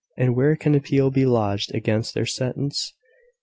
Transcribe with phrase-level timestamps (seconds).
[0.17, 2.95] and where can appeal be lodged against their sentence?